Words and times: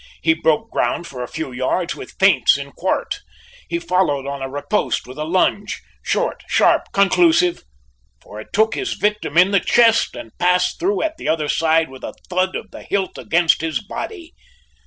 He 0.23 0.33
broke 0.33 0.71
ground 0.71 1.05
for 1.05 1.21
a 1.21 1.27
few 1.27 1.51
yards 1.51 1.93
with 1.95 2.15
feints 2.19 2.57
in 2.57 2.71
quarte. 2.71 3.17
He 3.69 3.77
followed 3.77 4.25
on 4.25 4.41
a 4.41 4.49
riposte 4.49 5.05
with 5.05 5.19
a 5.19 5.25
lunge 5.25 5.79
short, 6.01 6.41
sharp, 6.47 6.87
conclusive, 6.91 7.61
for 8.19 8.41
it 8.41 8.47
took 8.51 8.73
his 8.73 8.93
victim 8.93 9.37
in 9.37 9.51
the 9.51 9.59
chest 9.59 10.15
and 10.15 10.35
passed 10.39 10.79
through 10.79 11.03
at 11.03 11.17
the 11.17 11.27
other 11.27 11.47
side 11.47 11.87
with 11.87 12.03
a 12.03 12.15
thud 12.31 12.55
of 12.55 12.71
the 12.71 12.81
hilt 12.81 13.19
against 13.19 13.61
his 13.61 13.79
body. 13.79 14.33